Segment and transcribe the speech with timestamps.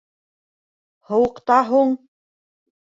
[1.11, 1.97] —Һыуыҡта һуң?